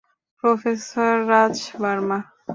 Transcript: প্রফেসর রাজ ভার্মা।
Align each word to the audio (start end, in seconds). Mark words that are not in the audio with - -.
প্রফেসর 0.43 1.15
রাজ 1.29 1.55
ভার্মা। 1.81 2.17